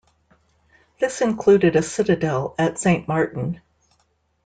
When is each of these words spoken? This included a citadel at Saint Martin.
This 0.99 1.21
included 1.21 1.75
a 1.75 1.83
citadel 1.83 2.55
at 2.57 2.79
Saint 2.79 3.07
Martin. 3.07 3.61